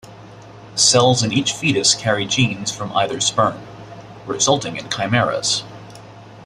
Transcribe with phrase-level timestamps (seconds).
[0.73, 3.59] Cells in each fetus carry genes from either sperm,
[4.25, 5.63] resulting in chimeras.